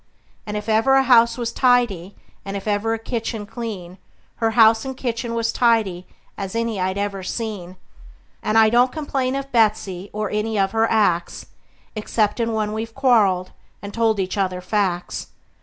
[0.47, 3.99] And if ever a house was tidy, and ever a kitchen clean,
[4.37, 6.07] Her house and kitchen was tidy
[6.39, 7.75] as any I ever seen;
[8.41, 11.45] And I don't complain of Betsey, or any of her acts,
[11.95, 13.51] Exceptin' when we've quarreled,
[13.83, 15.27] and told each other facts.